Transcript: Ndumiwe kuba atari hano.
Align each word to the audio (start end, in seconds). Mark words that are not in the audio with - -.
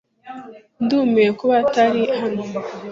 Ndumiwe 0.83 1.29
kuba 1.39 1.55
atari 1.63 2.01
hano. 2.19 2.43